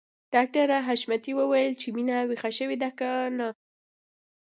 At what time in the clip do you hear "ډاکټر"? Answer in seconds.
0.33-0.67